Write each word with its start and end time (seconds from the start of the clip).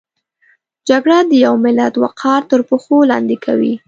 جګړه 0.89 1.17
د 1.29 1.31
یو 1.45 1.53
ملت 1.65 1.93
وقار 2.03 2.41
تر 2.51 2.61
پښو 2.69 2.97
لاندې 3.11 3.37
کوي 3.45 3.73